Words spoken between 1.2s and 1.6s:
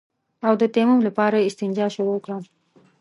يې